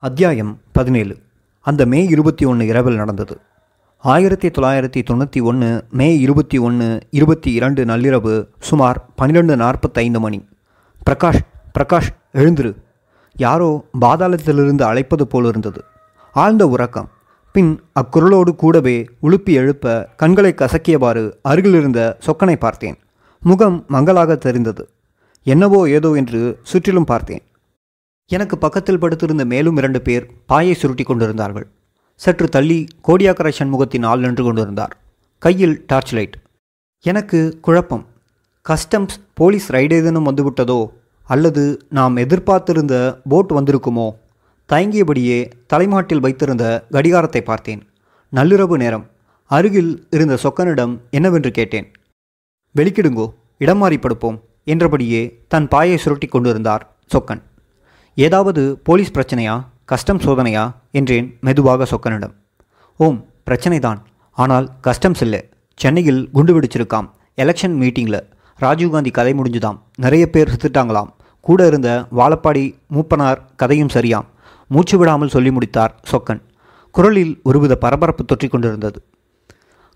[0.00, 1.18] அத்தியாயம் பதினேழு.
[1.60, 3.40] அந்த மே இருபத்தி ஒன்று இரவில் நடந்தது.
[3.98, 10.48] ஆயிரத்தி தொள்ளாயிரத்தி தொண்ணூற்றி ஒன்று மே இருபத்தி ஒன்று இருபத்தி இரண்டு நள்ளிரவு சுமார் பன்னிரெண்டு நாற்பத்தைந்து மணி.
[11.10, 11.40] பிரகாஷ்
[11.78, 12.74] பிரகாஷ் எழுந்திரு.
[13.36, 15.84] யாரோ பாதாளத்திலிருந்து அழைப்பது போல் இருந்தது.
[16.32, 17.10] ஆழ்ந்த உறக்கம்.
[17.52, 22.98] பின் அக்குரலோடு கூடவே உழுப்பி எழுப்ப கண்களை கசக்கியவாறு அருகிலிருந்த சொக்கனை பார்த்தேன்.
[23.40, 24.88] முகம் மங்களாக தெரிந்தது.
[25.42, 27.42] என்னவோ ஏதோ என்று சுற்றிலும் பார்த்தேன்.
[28.30, 31.66] எனக்கு பக்கத்தில் படுத்திருந்த மேலும் இரண்டு பேர் பாயை சுருட்டி கொண்டிருந்தார்கள்.
[32.14, 34.96] சற்று தள்ளி கோடியாக்கரை சண்முகத்தின் ஆள் நின்று கொண்டிருந்தார்.
[35.38, 36.36] கையில் டார்ச் லைட்
[37.04, 38.06] எனக்கு குழப்பம்.
[38.68, 40.80] கஸ்டம்ஸ் போலீஸ் ரைடு ஏதேனும் வந்துவிட்டதோ?
[41.24, 42.94] அல்லது நாம் எதிர்பார்த்திருந்த
[43.28, 44.08] போட் வந்திருக்குமோ?
[44.68, 47.82] தயங்கியபடியே தலைமாட்டில் வைத்திருந்த கடிகாரத்தை பார்த்தேன்.
[48.32, 49.06] நள்ளிரவு நேரம்.
[49.50, 51.90] அருகில் இருந்த சொக்கனிடம் என்னவென்று கேட்டேன்.
[52.76, 56.84] வெளிக்கிடுங்கோ இடம் மாறி படுப்போம் என்றபடியே தன் பாயை சுருட்டி கொண்டிருந்தார்
[57.14, 57.42] சொக்கன்.
[58.24, 62.32] ஏதாவது போலீஸ் பிரச்சனையா கஸ்டம் சோதனையா என்றேன் மெதுவாக சொக்கனிடம்.
[62.96, 63.98] ஓம் பிரச்சனைதான்.
[64.30, 65.48] ஆனால் கஸ்டம்ஸ் இல்லை.
[65.74, 67.08] சென்னையில் குண்டு வெடிச்சிருக்காம்.
[67.36, 68.24] எலெக்ஷன் மீட்டிங்கில்
[68.60, 69.78] ராஜீவ்காந்தி கதை முடிஞ்சுதாம்.
[69.96, 71.10] நிறைய பேர் செத்துட்டாங்களாம்.
[71.40, 74.26] கூட இருந்த வாழப்பாடி மூப்பனார் கதையும் சரியாம்.
[74.68, 76.42] மூச்சு விடாமல் சொல்லி முடித்தார் சொக்கன்.
[76.90, 79.02] குரலில் ஒருவித பரபரப்பு தொற்றிக் கொண்டிருந்தது.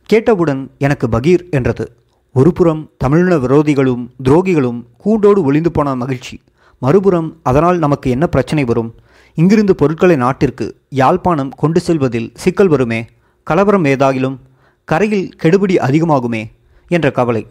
[0.02, 1.96] கேட்டவுடன் எனக்கு பகீர் என்றது.
[2.32, 6.40] ஒருபுறம் தமிழின விரோதிகளும் துரோகிகளும் கூண்டோடு ஒளிந்து போன மகிழ்ச்சி.
[6.82, 8.94] மறுபுறம் அதனால் நமக்கு என்ன பிரச்சனை வரும்?
[9.34, 13.06] இங்கிருந்து பொருட்களை நாட்டிற்கு யாழ்ப்பாணம் கொண்டு செல்வதில் சிக்கல் வருமே?
[13.44, 14.38] கலவரம் ஏதாகிலும்?
[14.84, 16.52] கரையில் கெடுபிடி அதிகமாகுமே?
[16.88, 17.46] என்ற கவலை.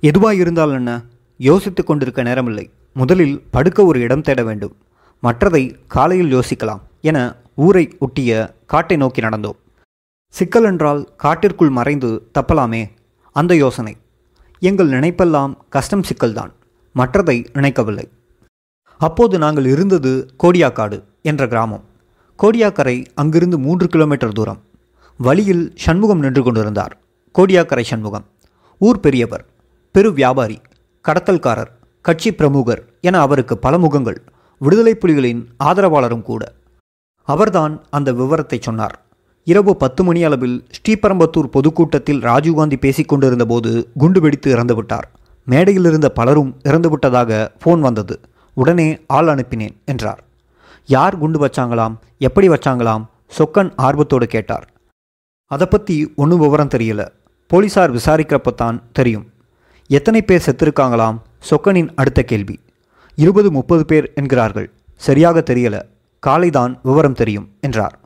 [0.00, 1.02] எதுவாயிருந்தால் என்ன?
[1.36, 2.70] யோசித்து கொண்டிருக்க நேரமில்லை.
[2.94, 4.76] முதலில் படுக்க ஒரு இடம் தேட வேண்டும்.
[5.22, 9.58] மற்றதை காலையில் யோசிக்கலாம் என ஊரை ஒட்டிய காட்டை நோக்கி நடந்தோம்.
[10.32, 12.90] சிக்கல் என்றால் காட்டிற்குள் மறைந்து தப்பலாமே?
[13.32, 13.96] அந்த யோசனை.
[14.58, 16.52] எங்கள் நினைப்பெல்லாம் கஷ்டம் சிக்கல்தான்.
[16.94, 18.08] மற்றதை நினைக்கவில்லை.
[19.06, 20.10] அப்போது நாங்கள் இருந்தது
[20.42, 21.84] கோடியாக்காடு என்ற கிராமம்.
[22.42, 24.60] கோடியாக்கரை அங்கிருந்து மூன்று கிலோமீட்டர் தூரம்.
[25.20, 26.94] வழியில் சண்முகம் நின்று கொண்டிருந்தார்.
[27.38, 28.26] கோடியாக்கரை சண்முகம்.
[28.78, 29.44] ஊர் பெரியவர்
[29.94, 30.58] பெரு வியாபாரி
[31.08, 31.70] கடத்தல்காரர்
[32.00, 34.18] கட்சி பிரமுகர் என அவருக்கு பல முகங்கள்
[34.58, 36.42] விடுதலை புலிகளின் ஆதரவாளரும் கூட.
[37.28, 38.96] அவர்தான் அந்த விவரத்தை சொன்னார்.
[39.44, 45.08] இரவு பத்து மணி அளவில் ஸ்ரீபரம்பத்தூர் பொதுக்கூட்டத்தில் ராஜீவ்காந்தி பேசிக்கொண்டிருந்த போது குண்டு வெடித்து இறந்துவிட்டார்.
[45.44, 48.20] மேடையில் இருந்த பலரும் இறந்துவிட்டதாக ஃபோன் வந்தது.
[48.60, 50.22] உடனே ஆள் அனுப்பினேன் என்றார்.
[50.86, 51.94] யார் குண்டு வச்சாங்களாம்?
[52.18, 53.04] எப்படி வச்சாங்களாம்?
[53.38, 54.66] சொக்கன் ஆர்வத்தோடு கேட்டார்.
[55.46, 57.02] அதை பற்றி ஒன்றும் விவரம் தெரியல.
[57.52, 59.26] போலீஸார் விசாரிக்கிறப்ப தான் தெரியும்.
[59.88, 61.18] எத்தனை பேர் செத்திருக்காங்களாம்?
[61.50, 62.56] சொக்கனின் அடுத்த கேள்வி.
[63.16, 64.68] இருபது முப்பது பேர் என்கிறார்கள்.
[64.96, 65.76] சரியாக தெரியல.
[66.26, 67.98] காலைதான் விவரம் தெரியும் என்றார்.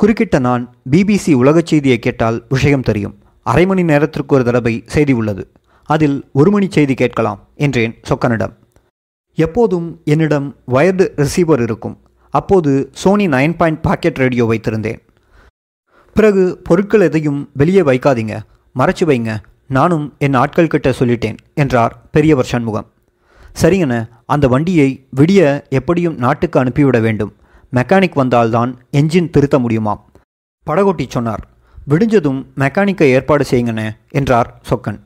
[0.00, 3.16] குறுக்கிட்ட நான் பிபிசி உலகச் செய்தியை கேட்டால் விஷயம் தெரியும்.
[3.42, 5.44] அரை மணி நேரத்திற்கு ஒரு தடவை செய்தி உள்ளது.
[5.88, 8.54] அதில் ஒரு மணி செய்தி கேட்கலாம் என்றேன் சொக்கனிடம்.
[9.34, 11.98] எப்போதும் என்னிடம் வயர்டு ரிசீவர் இருக்கும்.
[12.30, 14.98] அப்போது Sony nine point pocket radio வைத்திருந்தேன்.
[16.14, 18.40] பிறகு பொருட்கள் எதையும் வெளியே வைக்காதீங்க.
[18.78, 19.38] மறைச்சு வைங்க.
[19.66, 22.86] நானும் என் ஆட்கள் கிட்ட சொல்லிட்டேன் என்றார் பெரியவர் சண்முகம்.
[23.62, 27.32] சரிங்கண்ண அந்த வண்டியை விடிய எப்படியும் நாட்டுக்கு அனுப்பிவிட வேண்டும்.
[27.74, 30.00] மெக்கானிக் வந்தால்தான் என்ஜின் திருத்த முடியுமாம்.
[30.66, 31.48] படகோட்டி சொன்னார்.
[31.88, 35.00] விடிஞ்சதும் மெக்கானிக்கை ஏற்பாடு செய்யுங்கண்ணே என்றார் சொக்கன்.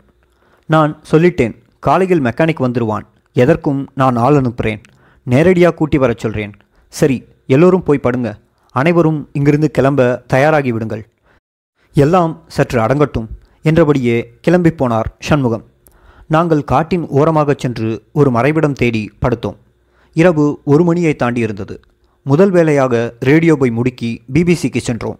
[0.66, 4.82] நான் சொல்லிட்டேன் காலையில் மெக்கானிக் வந்துடுவான் எதற்கும் நான் ஆள் அனுப்புகிறேன்
[5.26, 6.52] நேரடியாக கூட்டி வரச் சொல்கிறேன்
[6.98, 7.16] சரி
[7.54, 8.28] எல்லோரும் போய் படுங்க.
[8.74, 10.00] அனைவரும் இங்கிருந்து கிளம்ப
[10.32, 11.02] தயாராகி விடுங்கள்.
[11.96, 13.28] எல்லாம் சற்று அடங்கட்டும்
[13.62, 15.64] என்றபடியே கிளம்பி போனார் சண்முகம்.
[16.34, 19.58] நாங்கள் காட்டின் ஓரமாகச் சென்று ஒரு மறைவிடம் தேடி படுத்தோம்.
[20.16, 21.76] இரவு ஒரு மணியை தாண்டி இருந்தது
[22.26, 25.18] முதல் வேளையாக ரேடியோவை முடுக்கி பிபிசிக்கு சென்றோம்.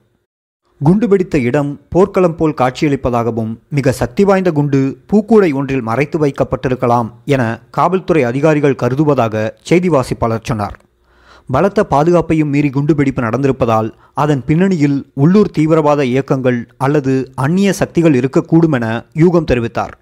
[0.81, 4.81] குண்டு வெடித்த இடம் போர்க்களம் போல் காட்சியளிப்பதாகவும் மிக சக்தி வாய்ந்த குண்டு
[5.11, 10.77] பூக்கூடை ஒன்றில் மறைத்து வைக்கப்பட்டிருக்கலாம் என காவல்துறை அதிகாரிகள் கருதுவதாக செய்தி வாசிப்பாளர் சொன்னார்.
[11.55, 13.89] பலத்த பாதுகாப்பையும் மீறி குண்டுவெடிப்பு நடந்திருப்பதால்
[14.23, 18.89] அதன் பின்னணியில் உள்ளூர் தீவிரவாத இயக்கங்கள் அல்லது அந்நிய சக்திகள் இருக்கக்கூடும் என
[19.25, 19.95] யூகம் தெரிவித்தார்.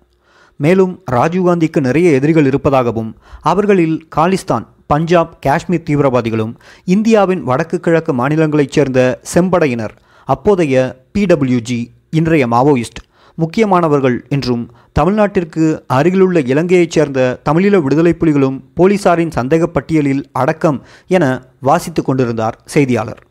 [0.61, 3.11] மேலும் ராஜீவ்காந்திக்கு நிறைய எதிரிகள் இருப்பதாகவும்
[3.43, 6.55] அவர்களில் காலிஸ்தான் பஞ்சாப் காஷ்மீர் தீவிரவாதிகளும்
[6.85, 9.95] இந்தியாவின் வடக்கு கிழக்கு மாநிலங்களைச் சேர்ந்த செம்படையினர்
[10.35, 10.75] அப்போதைய
[11.15, 11.79] பிடபிள்யூஜி
[12.11, 13.01] இன்றைய மாவோயிஸ்ட்
[13.39, 14.65] முக்கியமானவர்கள் என்றும்
[14.99, 15.65] தமிழ்நாட்டிற்கு
[15.97, 20.79] அருகிலுள்ள இலங்கையைச் சேர்ந்த தமிழீழ விடுதலை புலிகளும் போலீசாரின் சந்தேக பட்டியலில் அடக்கம்
[21.17, 21.25] என
[21.69, 23.23] வாசித்து கொண்டிருந்தார் செய்தியாளர்.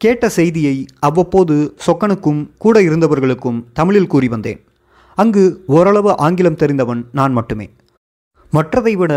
[0.00, 0.76] கேட்ட செய்தியை
[1.08, 1.56] அவ்வப்போது
[1.86, 4.60] சொக்கனுக்கும் கூட இருந்தவர்களுக்கும் தமிழில் கூறி வந்தேன்.
[5.18, 5.44] அங்கு
[5.76, 7.66] ஓரளவு ஆங்கிலம் தெரிந்தவன் நான் மட்டுமே.
[8.52, 9.12] மற்றதை விட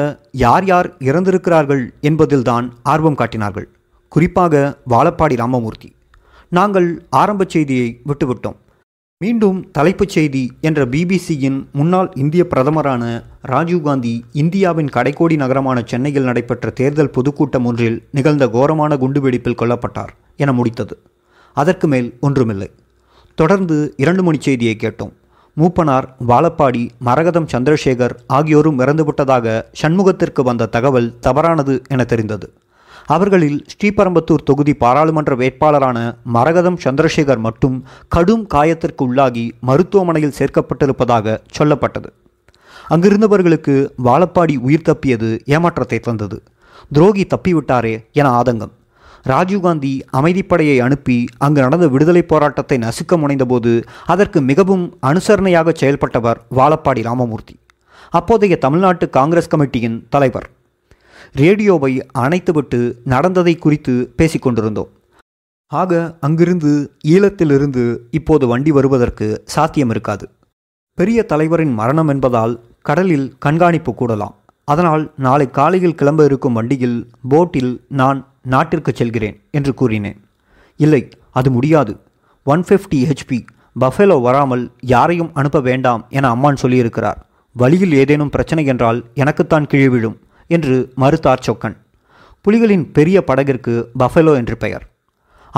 [0.46, 3.68] யார் யார் இறந்திருக்கிறார்கள் என்பதில்தான் ஆர்வம் காட்டினார்கள்.
[4.12, 5.90] குறிப்பாக வாழப்பாடி ராமமூர்த்தி.
[6.58, 8.58] நாங்கள் ஆரம்ப செய்தியை விட்டுவிட்டோம்.
[9.18, 17.10] மீண்டும் தலைப்புச் செய்தி என்ற பிபிசியின் முன்னாள் இந்திய பிரதமரான ராஜீவ்காந்தி இந்தியாவின் கடைக்கோடி நகரமான சென்னையில் நடைபெற்ற தேர்தல்
[17.10, 20.98] பொதுக்கூட்டம் ஒன்றில் நிகழ்ந்த கோரமான குண்டுவெடிப்பில் கொல்லப்பட்டார் என முடித்தது.
[21.54, 22.70] அதற்கு மேல் ஒன்றுமில்லை.
[23.36, 25.14] தொடர்ந்து இரண்டு மணி செய்தியை கேட்டோம்.
[25.58, 32.54] மூப்பனார் வாழப்பாடி மரகதம் சந்திரசேகர் ஆகியோரும் இறந்துவிட்டதாக சண்முகத்திற்கு வந்த தகவல் தவறானது என தெரிந்தது.
[33.06, 42.10] அவர்களில் ஸ்ரீபரம்பத்தூர் தொகுதி பாராளுமன்ற வேட்பாளரான மரகதம் சந்திரசேகர் மட்டும் கடும் காயத்திற்கு உள்ளாகி மருத்துவமனையில் சேர்க்கப்பட்டிருப்பதாக சொல்லப்பட்டது.
[42.90, 46.44] அங்கிருந்தவர்களுக்கு வாழப்பாடி உயிர் தப்பியது ஏமாற்றத்தை தந்தது.
[46.92, 48.72] துரோகி தப்பிவிட்டாரே என ஆதங்கம்.
[49.28, 57.56] ராஜீவ்காந்தி அமைதிப்படையை அனுப்பி அங்கு நடந்த விடுதலை போராட்டத்தை நசுக்க முனைந்தபோது அதற்கு மிகவும் அனுசரணையாக செயல்பட்டவர் வாழப்பாடி ராமமூர்த்தி.
[58.10, 60.50] அப்போதைய தமிழ்நாட்டு காங்கிரஸ் கமிட்டியின் தலைவர்.
[61.36, 61.92] ரேடியோவை
[62.24, 64.90] அணைத்துவிட்டு நடந்ததை குறித்து பேசிக்கொண்டிருந்தோம்
[65.72, 66.72] ஆக அங்கிருந்து
[67.08, 70.26] ஈழத்திலிருந்து இப்போது வண்டி வருவதற்கு சாத்தியம் இருக்காது.
[70.98, 74.36] பெரிய தலைவரின் மரணம் என்பதால் கடலில் கண்காணிப்பு கூடலாம்.
[74.68, 77.00] அதனால் நாளை காலையில் கிளம்ப இருக்கும் வண்டியில்
[77.30, 78.20] போட்டில் நான்
[78.54, 80.20] நாட்டிற்கு செல்கிறேன் என்று கூறினேன்.
[80.80, 81.02] இல்லை
[81.40, 81.94] அது முடியாது.
[82.46, 83.40] ஒன் ஃபிஃப்டி ஹெச்பி
[83.80, 84.64] பஃபேலோ வராமல்
[84.94, 87.20] யாரையும் அனுப்ப வேண்டாம் என அம்மான் சொல்லியிருக்கிறார்.
[87.56, 90.18] வழியில் ஏதேனும் பிரச்சனை என்றால் எனக்குத்தான் கீழ் விழும்.
[90.58, 91.78] என்று மறுத்தார் சொக்கன்.
[92.46, 94.86] புலிகளின் பெரிய படகிற்கு பஃபெலோ என்று பெயர்.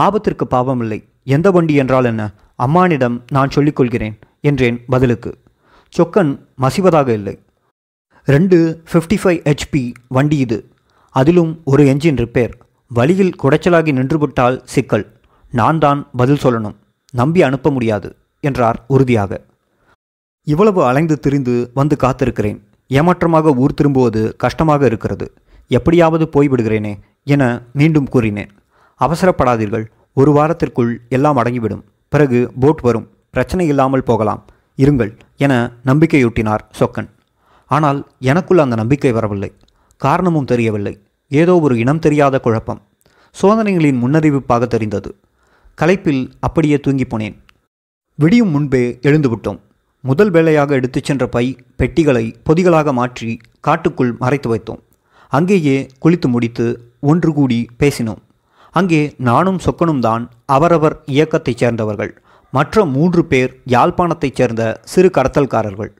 [0.05, 0.99] ஆபத்திற்கு பாவமில்லை.
[1.35, 2.23] எந்த வண்டி என்றால் என்ன?
[2.65, 4.15] அம்மானிடம் நான் சொல்லிக்கொள்கிறேன்
[4.49, 5.31] என்றேன் பதிலுக்கு.
[5.93, 6.31] சொக்கன்
[6.63, 7.35] மசிவதாக இல்லை.
[8.27, 8.57] ரெண்டு
[8.89, 9.83] ஃபிஃப்டி ஃபைவ் ஹெச்பி
[10.15, 10.57] வண்டி இது.
[11.15, 12.53] அதிலும் ஒரு என்ஜின் ரிப்பேர்
[12.91, 15.05] வழியில் குடைச்சலாகி நின்றுவிட்டால் சிக்கல்.
[15.59, 16.77] நான் தான் பதில் சொல்லணும்.
[17.13, 18.09] நம்பி அனுப்ப முடியாது
[18.47, 19.41] என்றார் உறுதியாக.
[20.47, 22.59] இவ்வளவு அலைந்து திரிந்து வந்து காத்திருக்கிறேன்.
[22.97, 25.25] ஏமாற்றமாக ஊர் திரும்புவது கஷ்டமாக இருக்கிறது.
[25.77, 26.93] எப்படியாவது போய்விடுகிறேனே
[27.33, 27.43] என
[27.79, 28.51] மீண்டும் கூறினேன்.
[29.01, 29.85] அவசரப்படாதீர்கள்.
[30.19, 31.83] ஒரு வாரத்திற்குள் எல்லாம் அடங்கிவிடும்.
[32.13, 33.07] பிறகு போட் வரும்.
[33.33, 34.41] பிரச்சனை இல்லாமல் போகலாம்.
[34.83, 35.11] இருங்கள்
[35.45, 35.53] என
[35.85, 37.09] நம்பிக்கையூட்டினார் சொக்கன்.
[37.71, 37.99] ஆனால்
[38.31, 39.49] எனக்குள் அந்த நம்பிக்கை வரவில்லை.
[40.01, 40.93] காரணமும் தெரியவில்லை.
[41.31, 42.81] ஏதோ ஒரு இனம் தெரியாத குழப்பம்.
[43.35, 45.11] சோதனைகளின் முன்னறிவிப்பாக தெரிந்தது.
[45.77, 47.35] களைப்பில் அப்படியே தூங்கி போனேன்.
[48.19, 49.59] விடியும் முன்பே எழுந்துவிட்டோம்.
[50.07, 51.43] முதல் வேலையாக எடுத்துச் சென்ற பை
[51.77, 53.29] பெட்டிகளை பொதிகளாக மாற்றி
[53.59, 54.81] காட்டுக்குள் மறைத்து வைத்தோம்.
[55.33, 56.65] அங்கேயே குளித்து முடித்து
[57.11, 58.21] ஒன்று கூடி பேசினோம்.
[58.73, 62.11] அங்கே நானும் சொக்கனும் தான் அவரவர் இயக்கத்தைச் சேர்ந்தவர்கள்.
[62.53, 65.91] மற்ற மூன்று பேர் யாழ்ப்பாணத்தைச் சேர்ந்த சிறு கடத்தல்காரர்கள்.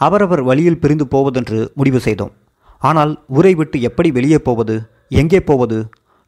[0.00, 2.34] அவரவர் வழியில் பிரிந்து போவதென்று முடிவு செய்தோம்.
[2.78, 4.76] ஆனால் ஊரை விட்டு எப்படி வெளியே போவது
[5.22, 5.78] எங்கே போவது?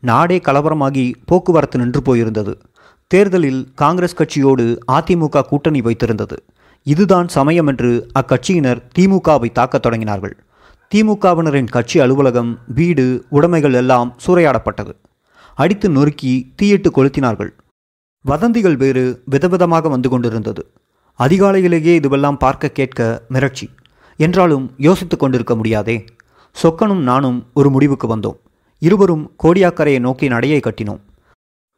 [0.03, 2.55] நாடே கலவரமாகி போக்குவரத்து நின்று போயிருந்தது.
[3.11, 6.37] தேர்தலில் காங்கிரஸ் கட்சியோடு அதிமுக கூட்டணி வைத்திருந்தது.
[6.83, 10.33] இதுதான் சமயம் என்று அக்கட்சியினர் திமுகவை தாக்கத் தொடங்கினார்கள்.
[10.95, 14.93] திமுகவினரின் கட்சி அலுவலகம் வீடு உடைமைகள் எல்லாம் சூறையாடப்பட்டது.
[15.55, 17.49] அடித்து நொறுக்கி தீயிட்டு கொளுத்தினார்கள்.
[18.21, 20.71] வதந்திகள் வேறு விதவிதமாக வந்து கொண்டிருந்தது.
[21.19, 23.69] அதிகாலையிலேயே இதுவெல்லாம் பார்க்க கேட்க மிரட்சி.
[24.17, 26.05] என்றாலும் யோசித்து கொண்டிருக்க முடியாதே.
[26.63, 28.39] சொக்கனும் நானும் ஒரு முடிவுக்கு வந்தோம்.
[28.79, 31.01] இருவரும் கோடியாக்கரையை நோக்கி நடையை கட்டினோம்.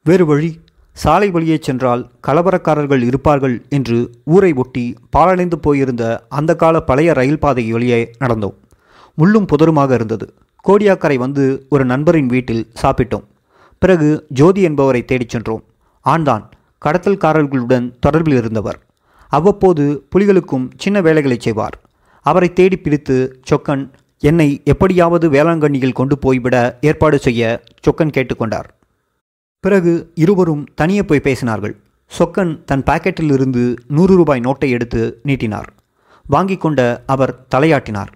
[0.04, 0.60] வேறு வழி
[0.94, 7.72] சாலை வழியே சென்றால் கலவரக்காரர்கள் இருப்பார்கள் என்று ஊரை ஒட்டி பாழடைந்து போயிருந்த அந்த கால பழைய ரயில் பாதை
[7.72, 8.54] வழியே நடந்தோம்.
[9.18, 10.34] முள்ளும் புதருமாக இருந்தது.
[10.68, 13.24] கோடியாக்கரை வந்து ஒரு நண்பரின் வீட்டில் சாப்பிட்டோம்.
[13.78, 15.64] பிறகு ஜோதி என்பவரை தேடிச் சென்றோம்.
[16.00, 16.50] ஆண்தான்
[16.84, 18.78] கடத்தல்காரர்களுடன் தொடர்பில் இருந்தவர்.
[19.28, 21.80] அவ்வப்போது புலிகளுக்கும் சின்ன வேலைகளை செய்வார்.
[22.26, 28.68] அவரை தேடி பிடித்து சொக்கன் என்னை எப்படியாவது வேளாங்கண்ணியில் கொண்டு போய்விட ஏற்பாடு செய்ய சொக்கன் கேட்டுக்கொண்டார்
[29.64, 31.74] பிறகு இருவரும் தனியே போய் பேசினார்கள்.
[32.10, 35.68] சொக்கன் தன் பாக்கெட்டில் இருந்து நூறு ரூபாய் நோட்டை எடுத்து நீட்டினார்.
[36.26, 38.10] வாங்கி கொண்ட அவர் தலையாட்டினார்.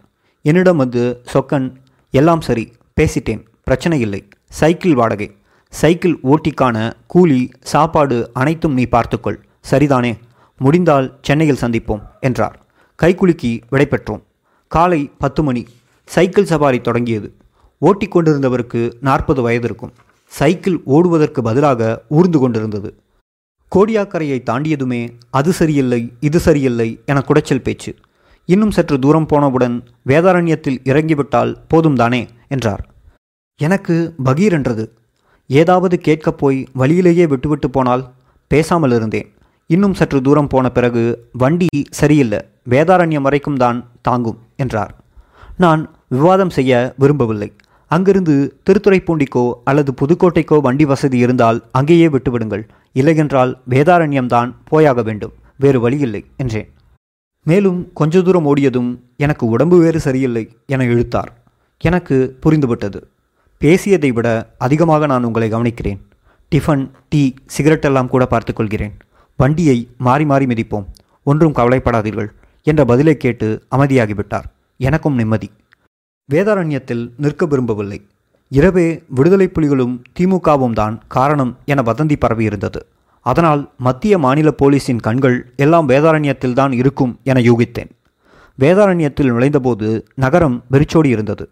[0.45, 1.69] என்னிடம் வந்து சொக்கன்
[2.15, 2.65] எல்லாம் சரி
[3.01, 4.21] பேசிட்டேன் பிரச்சனை இல்லை.
[4.61, 5.29] சைக்கிள் வாடகை.
[5.73, 7.41] சைக்கிள் ஓட்டிக்கான கூலி
[7.73, 9.39] சாப்பாடு அனைத்தும் நீ பார்த்துக்கொள்.
[9.71, 10.13] சரிதானே?
[10.59, 12.57] முடிந்தால் சென்னையில் சந்திப்போம் என்றார்.
[13.03, 14.23] கைக்குலுக்கி விடைபெற்றோம்
[14.69, 15.63] காலை பத்து மணி.
[16.05, 17.29] சைக்கிள் சவாரி தொடங்கியது.
[17.83, 19.93] ஓட்டிக்கொண்டிருந்தவருக்கு நாற்பது வயது இருக்கும்.
[20.33, 22.91] சைக்கிள் ஓடுவதற்கு பதிலாக ஊர்ந்து கொண்டிருந்தது.
[23.73, 25.01] கோடியாக்கரையை தாண்டியதுமே
[25.39, 27.93] அது சரியில்லை இது சரியில்லை என குடைச்சல் பேச்சு.
[28.49, 29.75] இன்னும் சற்று தூரம் போனவுடன்
[30.07, 32.83] வேதாரண்யத்தில் இறங்கிவிட்டால் போதும் தானே என்றார்.
[33.61, 34.85] எனக்கு பகீர் என்றது.
[35.51, 38.05] ஏதாவது கேட்கப் போய் வழியிலேயே விட்டுவிட்டு போனால்
[38.51, 39.29] பேசாமல் இருந்தேன்.
[39.71, 41.03] இன்னும் சற்று தூரம் போன பிறகு
[41.43, 44.93] வண்டி சரியில்லை வேதாரண்யம் வரைக்கும் தான் தாங்கும் என்றார்.
[45.65, 47.51] நான் விவாதம் செய்ய விரும்பவில்லை.
[47.95, 48.35] அங்கிருந்து
[48.67, 52.65] திருத்துறைப்பூண்டிக்கோ அல்லது புதுக்கோட்டைக்கோ வண்டி வசதி இருந்தால் அங்கேயே விட்டுவிடுங்கள்.
[52.93, 55.35] இல்லையென்றால் வேதாரண்யம்தான் போயாக வேண்டும்.
[55.57, 56.69] வேறு வழியில்லை என்றேன்.
[57.47, 58.91] மேலும் கொஞ்ச தூரம் ஓடியதும்
[59.25, 61.31] எனக்கு உடம்பு வேறு சரியில்லை என இழுத்தார்.
[61.81, 63.01] எனக்கு புரிந்துவிட்டது.
[63.59, 64.29] பேசியதை விட
[64.67, 66.01] அதிகமாக நான் உங்களை கவனிக்கிறேன்.
[66.53, 67.23] டிஃபன் டீ
[67.55, 68.95] சிகரெட் எல்லாம் கூட பார்த்துக்கொள்கிறேன்
[69.37, 70.87] வண்டியை மாறி மாறி மிதிப்போம்.
[71.23, 72.31] ஒன்றும் கவலைப்படாதீர்கள்
[72.67, 74.47] என்ற பதிலை கேட்டு அமைதியாகிவிட்டார்.
[74.77, 75.49] எனக்கும் நிம்மதி.
[76.33, 77.99] வேதாரண்யத்தில் நிற்க விரும்பவில்லை.
[78.53, 82.81] இரவே விடுதலை புலிகளும் திமுகவும் தான் காரணம் என வதந்தி பரவியிருந்தது
[83.27, 87.91] அதனால் மத்திய மாநில போலீஸின் கண்கள் எல்லாம் வேதாரண்யத்தில் தான் இருக்கும் என யூகித்தேன்.
[88.59, 89.89] வேதாரண்யத்தில் நுழைந்தபோது
[90.25, 91.45] நகரம் வெறிச்சோடி இருந்தது.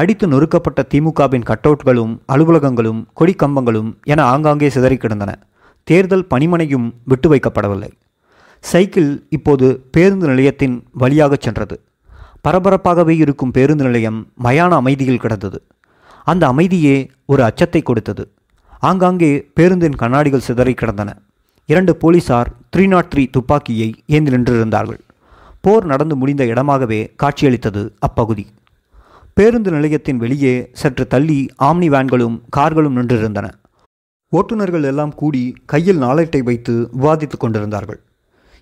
[0.00, 5.30] அடித்து நொறுக்கப்பட்ட திமுகவின் கட்டவுட்களும் அலுவலகங்களும் கொடிக்கம்பங்களும் என ஆங்காங்கே சிதறி கிடந்தன.
[5.88, 7.90] தேர்தல் பணிமனையும் விட்டு வைக்கப்படவில்லை.
[8.64, 11.76] சைக்கிள் இப்போது பேருந்து நிலையத்தின் வழியாகச் சென்றது.
[12.46, 15.62] பரபரப்பாகவே இருக்கும் பேருந்து நிலையம் மயான அமைதியில் கிடந்தது.
[16.24, 18.32] அந்த அமைதியே ஒரு அச்சத்தை கொடுத்தது.
[18.80, 21.16] ஆங்காங்கே பேருந்தின் கண்ணாடிகள் சிதறி கிடந்தன.
[21.66, 25.00] இரண்டு போலீசார் த்ரீ நாட் த்ரீ துப்பாக்கியை ஏந்தி நின்றிருந்தார்கள்.
[25.60, 28.46] போர் நடந்து முடிந்த இடமாகவே காட்சியளித்தது அப்பகுதி.
[29.34, 33.50] பேருந்து நிலையத்தின் வெளியே சற்று தள்ளி ஆம்னி வேன்களும் கார்களும் நின்றிருந்தன.
[34.32, 38.00] ஓட்டுநர்கள் எல்லாம் கூடி கையில் நாளேட்டை வைத்து விவாதித்துக் கொண்டிருந்தார்கள்.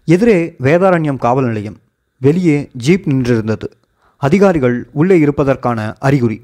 [0.05, 1.79] எதிரே வேதாரண்யம் காவல் நிலையம்.
[2.25, 3.69] வெளியே ஜீப் நின்றிருந்தது.
[4.17, 6.39] அதிகாரிகள் உள்ளே இருப்பதற்கான அறிகுறி.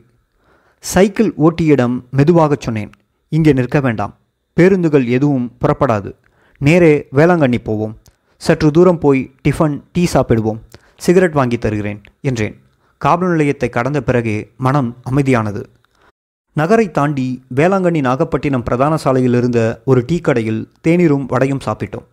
[0.81, 2.91] சைக்கிள் ஓட்டியிடம் மெதுவாகச் சொன்னேன்.
[3.29, 4.17] இங்கே நிற்க வேண்டாம்.
[4.53, 6.11] பேருந்துகள் எதுவும் புறப்படாது.
[6.59, 7.99] நேரே வேளாங்கண்ணி போவோம்.
[8.37, 10.61] சற்று தூரம் போய் டிஃபன் டீ சாப்பிடுவோம்.
[10.97, 12.61] சிகரெட் வாங்கி தருகிறேன் என்றேன்.
[12.99, 15.65] காவல் நிலையத்தை கடந்த பிறகே மனம் அமைதியானது.
[16.53, 22.07] நகரை தாண்டி வேளாங்கண்ணி நாகப்பட்டினம் பிரதான சாலையில் இருந்த ஒரு டீ கடையில் தேநீரும் வடையும் சாப்பிட்டோம்.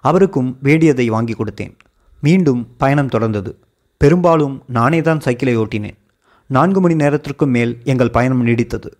[0.00, 1.74] அவருக்கும் வேண்டியதை வாங்கி கொடுத்தேன்.
[2.20, 3.54] மீண்டும் பயணம் தொடர்ந்தது.
[3.96, 5.98] பெரும்பாலும் நானே தான் சைக்கிளை ஓட்டினேன்.
[6.46, 8.90] நான்கு மணி நேரத்திற்கும் மேல் எங்கள் பயணம் நீடித்தது.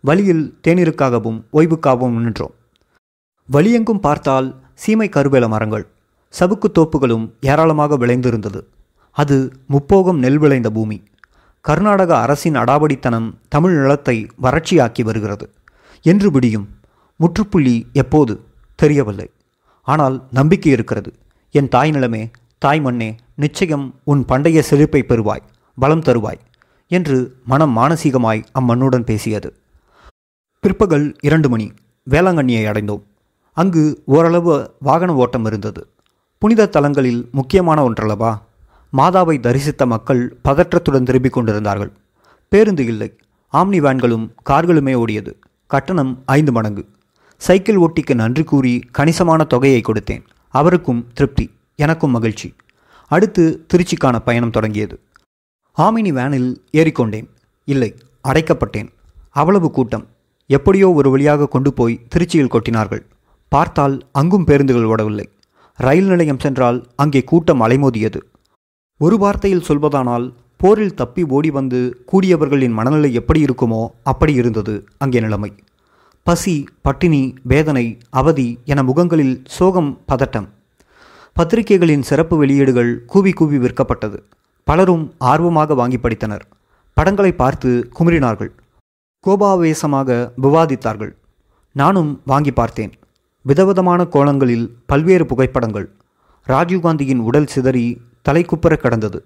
[0.00, 2.54] வழியில் தேநீருக்காகவும் ஓய்வுக்காகவும் நின்றோம்.
[3.52, 5.86] வழியெங்கும் பார்த்தால் சீமை கருவேல மரங்கள்
[6.40, 8.60] சவுக்கு தோப்புகளும் ஏராளமாக விளைந்திருந்தது.
[9.12, 11.02] அது முப்போகம் நெல் விளைந்த பூமி.
[11.60, 15.50] கர்நாடக அரசின் அடாவடித்தனம் தமிழ் நிலத்தை வறட்சியாக்கி வருகிறது.
[16.02, 16.68] என்று விடியும்.
[17.16, 18.40] முற்றுப்புள்ளி எப்போது?
[18.74, 19.30] தெரியவில்லை.
[19.82, 21.14] ஆனால் நம்பிக்கை இருக்கிறது.
[21.50, 22.30] என் தாய் நிலமே
[22.60, 25.42] தாய் மண்ணே நிச்சயம் உன் பண்டைய செழிப்பை பெறுவாய்
[25.76, 26.40] பலம் தருவாய்
[26.88, 29.56] என்று மனம் மானசீகமாய் அம்மண்ணுடன் பேசியது.
[30.60, 31.72] பிற்பகல் இரண்டு மணி
[32.10, 33.02] வேளாங்கண்ணியை அடைந்தோம்.
[33.52, 35.86] அங்கு ஓரளவு வாகன ஓட்டம் இருந்தது.
[36.38, 38.38] புனித தலங்களில் முக்கியமான ஒன்றல்லவா?
[38.96, 41.92] மாதாவை தரிசித்த மக்கள் பதற்றத்துடன் திரும்பிக் கொண்டிருந்தார்கள்.
[42.48, 43.16] பேருந்து இல்லை.
[43.52, 45.34] ஆம்னி வேன்களும் கார்களுமே ஓடியது.
[45.66, 46.88] கட்டணம் ஐந்து மடங்கு.
[47.36, 50.22] சைக்கிள் ஓட்டிக்கு நன்றி கூறி கணிசமான தொகையை கொடுத்தேன்.
[50.48, 51.50] அவருக்கும் திருப்தி.
[51.86, 52.48] எனக்கும் மகிழ்ச்சி.
[53.10, 54.96] அடுத்து திருச்சிக்கான பயணம் தொடங்கியது.
[55.78, 57.28] ஆமினி வேனில் ஏறிக்கொண்டேன்.
[57.68, 57.90] இல்லை
[58.28, 58.88] அடைக்கப்பட்டேன்.
[59.40, 60.06] அவ்வளவு கூட்டம்.
[60.50, 63.02] எப்படியோ ஒரு வழியாக கொண்டு போய் திருச்சியில் கொட்டினார்கள்.
[63.52, 65.26] பார்த்தால் அங்கும் பேருந்துகள் ஓடவில்லை.
[65.78, 68.20] ரயில் நிலையம் சென்றால் அங்கே கூட்டம் அலைமோதியது.
[69.00, 70.26] ஒரு வார்த்தையில் சொல்வதானால்
[70.62, 71.78] போரில் தப்பி ஓடி வந்து
[72.10, 75.50] கூடியவர்களின் மனநிலை எப்படி இருக்குமோ அப்படி இருந்தது அங்கே நிலைமை.
[76.26, 76.54] பசி
[76.86, 77.22] பட்டினி
[77.52, 77.86] வேதனை
[78.20, 80.48] அவதி என முகங்களில் சோகம் பதட்டம்.
[81.36, 84.18] பத்திரிகைகளின் சிறப்பு வெளியீடுகள் கூவி கூவி விற்கப்பட்டது.
[84.64, 86.44] பலரும் ஆர்வமாக வாங்கி படித்தனர்.
[86.96, 88.50] படங்களை பார்த்து குமுறினார்கள்.
[89.26, 91.12] கோபாவேசமாக விவாதித்தார்கள்.
[91.72, 92.92] நானும் வாங்கி பார்த்தேன்.
[93.42, 95.88] விதவிதமான கோணங்களில் பல்வேறு புகைப்படங்கள்.
[96.46, 97.86] ராஜீவ்காந்தியின் உடல் சிதறி
[98.28, 99.24] தலைக்குப்புற கிடந்தது.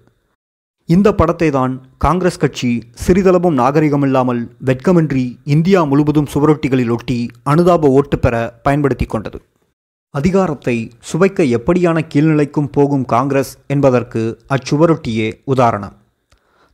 [0.89, 2.71] இந்த படத்தை தான் காங்கிரஸ் கட்சி
[3.05, 9.39] சிறிதளவும் நாகரிகமில்லாமல் வெட்கமின்றி இந்தியா முழுவதும் சுவரொட்டிகளில் ஒட்டி அனுதாப ஓட்டு பெற பயன்படுத்தி கொண்டது.
[10.17, 15.95] அதிகாரத்தை சுவைக்க எப்படியான கீழ்நிலைக்கும் போகும் காங்கிரஸ் என்பதற்கு அச்சுவரொட்டியே உதாரணம்.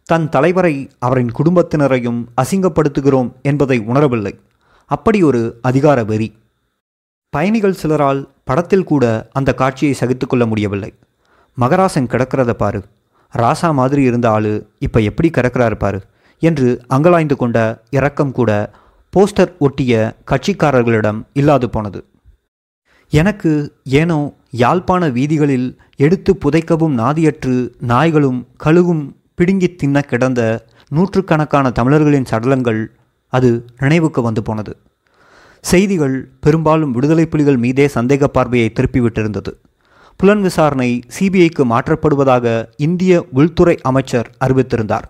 [0.03, 4.33] தன் தலைவரை அவரின் குடும்பத்தினரையும் அசிங்கப்படுத்துகிறோம் என்பதை உணரவில்லை.
[4.85, 6.35] அப்படி ஒரு அதிகார வெறி.
[7.29, 10.93] பயணிகள் சிலரால் படத்தில் கூட அந்த காட்சியை சகித்துக்கொள்ள முடியவில்லை.
[11.57, 12.83] மகராசன் கிடக்கிறத பாரு.
[13.33, 16.01] ராசா மாதிரி இருந்த ஆளு இப்போ எப்படி கிடக்கிறாரு பாரு
[16.39, 18.51] என்று அங்கலாய்ந்து கொண்ட இரக்கம் கூட
[19.13, 22.05] போஸ்டர் ஒட்டிய கட்சிக்காரர்களிடம் இல்லாது போனது.
[23.11, 32.85] எனக்கு ஏனோ யாழ்ப்பாண வீதிகளில் எடுத்து புதைக்கவும் நாதியற்று நாய்களும் கழுகும் பிடுங்கித் தின்ன கிடந்த நூற்றுக்கணக்கான தமிழர்களின் சடலங்கள்
[33.27, 34.77] அது நினைவுக்கு வந்து போனது.
[35.61, 39.53] செய்திகள் பெரும்பாலும் விடுதலை புலிகள் மீதே சந்தேக பார்வையை திருப்பிவிட்டிருந்தது.
[40.17, 45.03] புலன் விசாரணை சிபிஐக்கு மாற்றப்படுவதாக இந்திய உள்துறை அமைச்சர் அறிவித்திருந்தார்.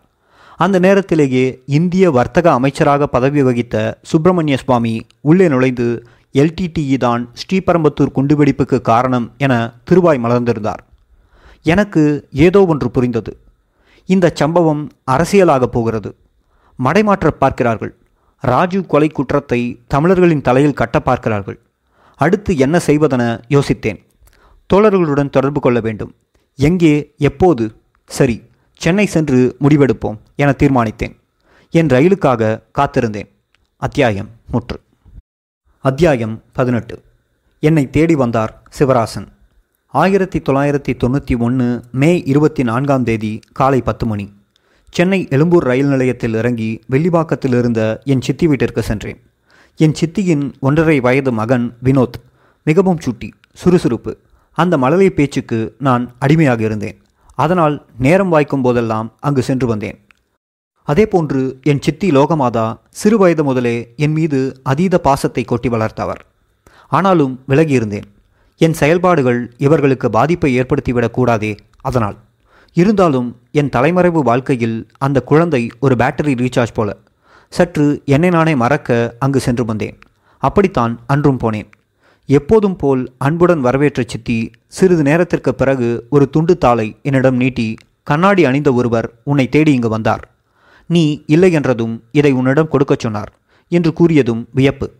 [0.57, 8.81] அந்த நேரத்திலேயே இந்திய வர்த்தக அமைச்சராக பதவி வகித்த சுப்பிரமணிய சுவாமி உள்ளே நுழைந்து எல்டிடிஇ தான் ஸ்ரீபரம்பத்தூர் குண்டுவெடிப்புக்கு
[8.81, 10.81] காரணம் என திருவாய் மலர்ந்திருந்தார்.
[11.61, 13.37] எனக்கு ஏதோ ஒன்று புரிந்தது.
[14.05, 16.15] இந்த சம்பவம் அரசியலாகப் போகிறது.
[16.79, 17.95] மடைமாற்ற பார்க்கிறார்கள்.
[18.43, 21.59] ராஜீவ் கொலை குற்றத்தை தமிழர்களின் தலையில் கட்ட பார்க்கிறார்கள்.
[22.15, 23.99] அடுத்து என்ன செய்வதென யோசித்தேன்.
[24.73, 26.13] தோழர்களுடன் தொடர்பு கொள்ள வேண்டும்.
[26.55, 27.75] எங்கே எப்போது?
[28.05, 28.41] சரி
[28.73, 31.15] சென்னை சென்று முடிவெடுப்போம் என தீர்மானித்தேன்.
[31.73, 33.29] என் ரயிலுக்காக காத்திருந்தேன்.
[33.77, 34.79] அத்தியாயம் முற்று
[35.83, 37.01] அத்தியாயம் பதினெட்டு.
[37.59, 39.27] என்னை தேடி வந்தார் சிவராசன்.
[39.87, 44.33] ஆயிரத்தி தொள்ளாயிரத்தி தொண்ணூற்றி ஒன்று மே இருபத்தி நான்காம் தேதி காலை பத்து மணி.
[44.91, 49.21] சென்னை எழும்பூர் ரயில் நிலையத்தில் இறங்கி வெள்ளிவாக்கத்தில் இருந்த என் சித்தி வீட்டிற்கு சென்றேன்.
[49.75, 52.21] என் சித்தியின் ஒன்றரை வயது மகன் வினோத்.
[52.63, 54.17] மிகவும் சுட்டி சுறுசுறுப்பு.
[54.51, 57.01] அந்த மழலை பேச்சுக்கு நான் அடிமையாக இருந்தேன்.
[57.35, 60.05] அதனால் நேரம் வாய்க்கும் போதெல்லாம் அங்கு சென்று வந்தேன்.
[60.87, 66.19] அதேபோன்று என் சித்தி லோகமாதா சிறுவயது முதலே என் மீது அதீத பாசத்தை கொட்டி வளர்த்தவர்.
[66.87, 68.03] ஆனாலும் விலகியிருந்தேன்.
[68.57, 72.17] என் செயல்பாடுகள் இவர்களுக்கு பாதிப்பை ஏற்படுத்திவிடக் கூடாதே அதனால்.
[72.73, 76.95] இருந்தாலும் என் தலைமறைவு வாழ்க்கையில் அந்த குழந்தை ஒரு பேட்டரி ரீசார்ஜ் போல.
[77.49, 79.99] சற்று என்னை நானே மறக்க அங்கு சென்று வந்தேன்.
[80.37, 81.69] அப்படித்தான் அன்றும் போனேன்.
[82.25, 88.73] எப்போதும் போல் அன்புடன் வரவேற்ற சித்தி சிறிது நேரத்திற்கு பிறகு ஒரு துண்டு தாளை என்னிடம் நீட்டி கண்ணாடி அணிந்த
[88.73, 90.30] ஒருவர் உன்னை தேடி இங்கு வந்தார்.
[90.91, 93.31] நீ இல்லை என்றதும் இதை உன்னிடம் கொடுக்கச் சொன்னார்
[93.67, 94.91] என்று கூறியதும் வியப்பு.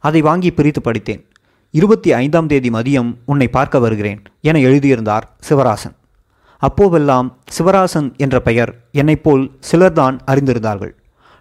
[0.00, 1.22] அதை வாங்கி பிரித்து படித்தேன்.
[1.70, 5.96] இருபத்தி ஐந்தாம் தேதி மதியம் உன்னை பார்க்க வருகிறேன் என எழுதியிருந்தார் சிவராசன்.
[6.60, 10.92] அப்போவெல்லாம் சிவராசன் என்ற பெயர் என்னைப்போல் சிலர்தான் அறிந்திருந்தார்கள்.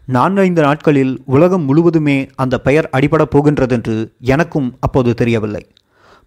[0.06, 5.68] நான்கைந்து நாட்களில் உலகம் முழுவதுமே அந்த பெயர் அடிபடப் போகின்றதென்று எனக்கும் அப்போது தெரியவில்லை.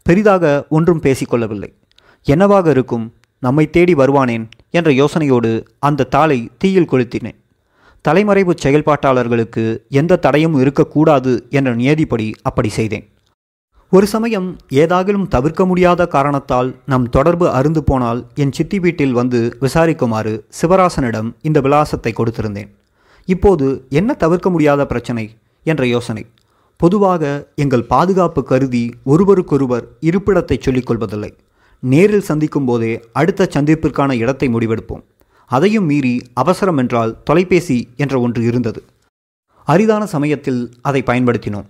[0.03, 1.71] பெரிதாக ஒன்றும் பேசிக்கொள்ளவில்லை.
[2.23, 7.39] என்னவாக இருக்கும் நம்மை தேடி வருவானேன் என்ற யோசனையோடு அந்த தாளை தீயில் கொளுத்தினேன்.
[8.05, 9.65] தலைமறைவு செயல்பாட்டாளர்களுக்கு
[10.01, 13.05] எந்த தடையும் இருக்கக்கூடாது என்ற நியதிப்படி அப்படி செய்தேன்.
[13.93, 14.49] ஒரு சமயம்
[14.83, 21.61] ஏதாகிலும் தவிர்க்க முடியாத காரணத்தால் நம் தொடர்பு அருந்து போனால் என் சித்தி வீட்டில் வந்து விசாரிக்குமாறு சிவராசனிடம் இந்த
[21.61, 22.71] விலாசத்தை கொடுத்திருந்தேன்.
[23.29, 25.25] இப்போது என்ன தவிர்க்க முடியாத பிரச்சனை?
[25.67, 26.25] என்ற யோசனை.
[26.81, 27.23] பொதுவாக
[27.55, 31.33] எங்கள் பாதுகாப்பு கருதி ஒருவருக்கொருவர் இருப்பிடத்தை சொல்லிக்கொள்வதில்லை
[31.83, 35.05] நேரில் சந்திக்கும் போதே அடுத்த சந்திப்பிற்கான இடத்தை முடிவெடுப்போம்.
[35.47, 38.83] அதையும் மீறி அவசரம் என்றால் தொலைபேசி என்ற ஒன்று இருந்தது.
[39.65, 41.67] அரிதான சமயத்தில் அதை பயன்படுத்தினோம்.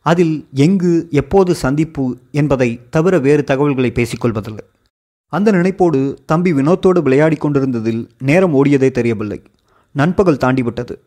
[0.00, 4.58] அதில் எங்கு எப்போது சந்திப்பு என்பதை தவிர வேறு தகவல்களை பேசிக்கொள்வதில்லை.
[5.28, 9.42] அந்த நினைப்போடு தம்பி வினோத்தோடு விளையாடி கொண்டிருந்ததில் நேரம் ஓடியதே தெரியவில்லை.
[9.92, 10.98] நண்பகல் தாண்டிவிட்டது.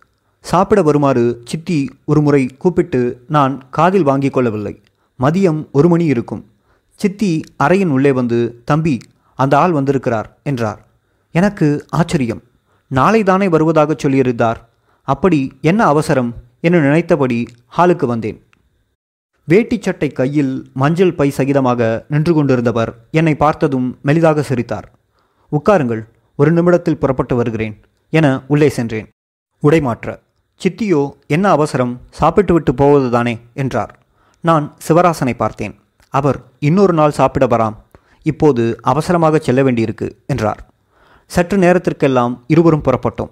[0.42, 4.82] சாப்பிட வருமாறு சித்தி ஒரு முறை கூப்பிட்டு நான் காதில் வாங்கிக் கொள்ளவில்லை.
[5.20, 6.46] மதியம் ஒரு மணி இருக்கும்.
[6.96, 8.98] சித்தி அறையின் உள்ளே வந்து தம்பி
[9.36, 10.87] அந்த ஆள் வந்திருக்கிறார் என்றார்.
[11.40, 11.68] எனக்கு
[12.00, 12.42] ஆச்சரியம்.
[12.92, 14.60] நாளை தானே வருவதாக சொல்லியிருந்தார்.
[15.08, 17.40] அப்படி என்ன அவசரம் என்று நினைத்தபடி
[17.78, 18.40] ஹாலுக்கு வந்தேன்.
[19.48, 21.82] வேட்டி சட்டை கையில் மஞ்சள் பை சகிதமாக
[22.14, 24.88] நின்று கொண்டிருந்தவர் என்னை பார்த்ததும் மெலிதாக சிரித்தார்.
[25.52, 26.02] உட்காருங்கள்
[26.40, 27.76] ஒரு நிமிடத்தில் புறப்பட்டு வருகிறேன்
[28.14, 29.08] என உள்ளே சென்றேன்.
[29.64, 30.08] உடைமாற்ற
[30.62, 31.94] சித்தியோ என்ன அவசரம்?
[32.20, 33.92] சாப்பிட்டு விட்டு போவதுதானே என்றார்.
[34.44, 35.76] நான் சிவராசனை பார்த்தேன்.
[36.14, 37.78] அவர் இன்னொரு நாள் சாப்பிட வராம்.
[38.32, 40.62] இப்போது அவசரமாக செல்ல வேண்டியிருக்கு என்றார்.
[41.28, 43.32] சற்று நேரத்திற்கெல்லாம் இருவரும் புறப்பட்டோம்.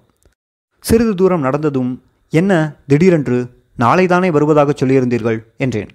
[0.80, 1.92] சிறிது தூரம் நடந்ததும்
[2.30, 2.52] என்ன
[2.88, 3.38] திடீரென்று
[3.80, 5.40] நாளைதானே வருவதாக சொல்லியிருந்தீர்கள்?
[5.58, 5.90] என்றேன்.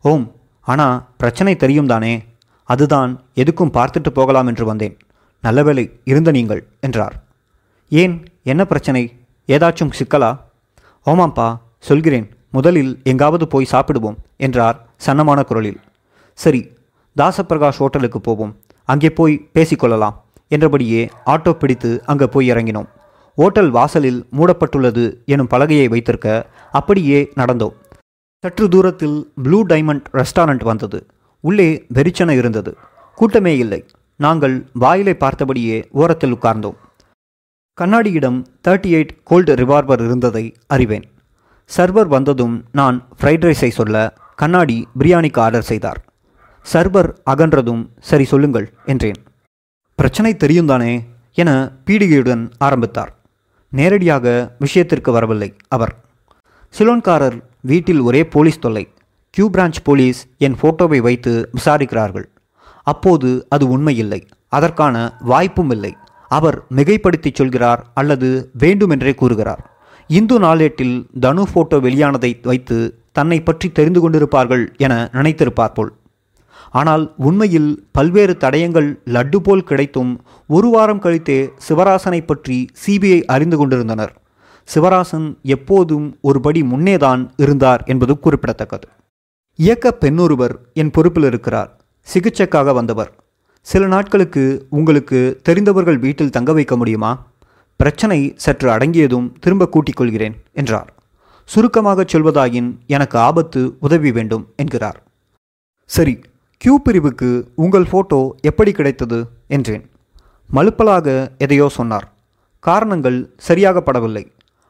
[0.00, 0.26] ஓம்
[0.60, 2.24] ஆனா பிரச்சனை தெரியும் தானே?
[2.64, 4.98] அதுதான் எதுக்கும் பார்த்துட்டு போகலாம் என்று வந்தேன்.
[5.40, 7.16] நல்லவேளை இருந்த நீங்கள் என்றார்.
[7.88, 8.14] ஏன்?
[8.42, 9.02] என்ன பிரச்சனை?
[9.46, 10.30] ஏதாச்சும் சிக்கலா?
[11.06, 12.28] ஓமாம்ப்பா சொல்கிறேன்.
[12.50, 15.80] முதலில் எங்காவது போய் சாப்பிடுவோம் என்றார் சன்னமான குரலில்.
[16.32, 16.60] சரி
[17.16, 18.56] தாசப்பிரகாஷ் ஹோட்டலுக்கு போவோம்.
[18.84, 20.16] அங்கே போய் பேசிக்கொள்ளலாம்
[20.48, 22.88] என்றபடியே ஆட்டோ பிடித்து அங்கே போய் இறங்கினோம்.
[23.34, 27.74] ஓட்டல் வாசலில் மூடப்பட்டுள்ளது எனும் பலகையை வைத்திருக்க அப்படியே நடந்தோம்.
[28.44, 31.06] சற்று தூரத்தில் ப்ளூ டைமண்ட் ரெஸ்டாரண்ட் வந்தது.
[31.40, 32.76] உள்ளே வெறிச்சன இருந்தது.
[33.14, 33.84] கூட்டமே இல்லை.
[34.16, 36.76] நாங்கள் வாயிலை பார்த்தபடியே ஓரத்தில் உட்கார்ந்தோம்.
[37.80, 41.06] கண்ணாடியிடம் தேர்ட்டி எயிட் கோல்டு ரிவால்வர் இருந்ததை அறிவேன்.
[41.76, 46.00] சர்வர் வந்ததும் நான் ஃப்ரைட் ரைஸை சொல்ல கண்ணாடி பிரியாணிக்கு ஆர்டர் செய்தார்.
[46.72, 49.20] சர்வர் அகன்றதும் சரி சொல்லுங்கள் என்றேன்.
[49.98, 51.04] பிரச்சனை தெரியும் தானே
[51.34, 53.16] என பீடிகையுடன் ஆரம்பித்தார்.
[53.68, 55.94] நேரடியாக விஷயத்திற்கு வரவில்லை அவர்.
[56.78, 58.88] சிலோன்காரர் வீட்டில் ஒரே போலீஸ் தொல்லை.
[59.30, 62.24] கியூ பிரான்ச் போலீஸ் என் போட்டோவை வைத்து விசாரிக்கிறார்கள்.
[62.82, 64.20] அப்போது அது உண்மையில்லை.
[64.48, 65.96] அதற்கான வாய்ப்பும் இல்லை.
[66.28, 69.76] அவர் மிகைப்படுத்தி சொல்கிறார் அல்லது வேண்டுமென்றே கூறுகிறார்.
[70.06, 75.92] இந்து நாளேட்டில் தனு போட்டோ வெளியானதை வைத்து தன்னை பற்றி தெரிந்து கொண்டிருப்பார்கள் என நினைத்திருப்பார் போல்.
[76.70, 84.12] ஆனால் உண்மையில் பல்வேறு தடயங்கள் லட்டு போல் கிடைத்தும் ஒரு வாரம் கழித்தே சிவராசனை பற்றி சிபிஐ அறிந்து கொண்டிருந்தனர்.
[84.74, 88.88] சிவராசன் எப்போதும் ஒருபடி முன்னேதான் இருந்தார் என்பது குறிப்பிடத்தக்கது.
[89.54, 91.80] இயக்க பெண்ணொருவர் என் பொறுப்பில் இருக்கிறார்.
[92.14, 93.12] சிகிச்சைக்காக வந்தவர்.
[93.60, 97.26] சில நாட்களுக்கு உங்களுக்கு தெரிந்தவர்கள் வீட்டில் தங்க வைக்க முடியுமா?
[97.76, 100.94] பிரச்சனை சற்று அடங்கியதும் திரும்ப கூட்டிக் கொள்கிறேன் என்றார்.
[101.44, 105.02] சுருக்கமாகச் சொல்வதாயின் எனக்கு ஆபத்து உதவி வேண்டும் என்கிறார்.
[105.84, 106.18] சரி
[106.66, 109.26] கியூ பிரிவுக்கு உங்கள் ஃபோட்டோ எப்படி கிடைத்தது?
[109.46, 109.90] என்றேன்.
[110.54, 112.06] மலுப்பலாக எதையோ சொன்னார்.
[112.58, 114.26] காரணங்கள் சரியாகப்படவில்லை.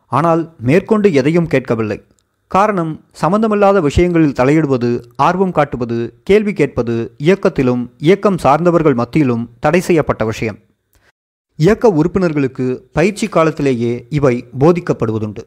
[0.06, 2.02] ஆனால் மேற்கொண்டு எதையும் கேட்கவில்லை.
[2.46, 10.59] காரணம் சம்பந்தமில்லாத விஷயங்களில் தலையிடுவது ஆர்வம் காட்டுவது கேள்வி கேட்பது இயக்கத்திலும் இயக்கம் சார்ந்தவர்கள் மத்தியிலும் தடை செய்யப்பட்ட விஷயம்.
[11.56, 15.44] இயக்க உறுப்பினர்களுக்கு பயிற்சி காலத்திலேயே இவை போதிக்கப்படுவதுண்டு.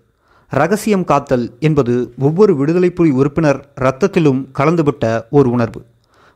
[0.47, 5.81] ரகசியம் காத்தல் என்பது ஒவ்வொரு விடுதலை புலி உறுப்பினர் இரத்தத்திலும் கலந்துவிட்ட ஒரு உணர்வு.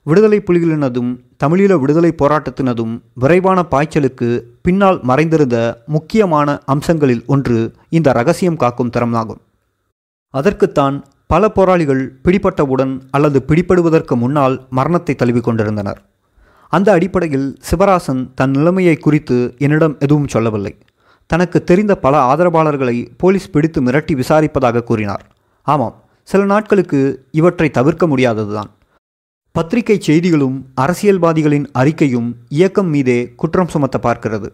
[0.06, 1.12] விடுதலை புலிகளினதும்
[1.44, 9.42] தமிழீழ விடுதலை போராட்டத்தினதும் விரைவான பாய்ச்சலுக்கு பின்னால் மறைந்திருந்த முக்கியமான அம்சங்களில் ஒன்று இந்த ரகசியம் காக்கும் திறமாகும்
[10.34, 16.00] அதற்குத்தான் பல போராளிகள் பிடிபட்டவுடன் அல்லது பிடிபடுவதற்கு முன்னால் மரணத்தை தழுவிக் கொண்டிருந்தனர்.
[16.70, 20.78] அந்த அடிப்படையில் சிவராசன் தன் நிலைமையை குறித்து என்னிடம் எதுவும் சொல்லவில்லை.
[21.26, 25.26] தனக்கு தெரிந்த பல ஆதரவாளர்களை போலீஸ் பிடித்து மிரட்டி விசாரிப்பதாக கூறினார்.
[25.68, 28.72] ஆமாம் சில நாட்களுக்கு இவற்றை தவிர்க்க முடியாததுதான்.
[29.58, 34.50] பத்திரிகை செய்திகளும் அரசியல்வாதிகளின் அறிக்கையும் இயக்கம் மீதே குற்றம் சுமத்த பார்க்கிறது.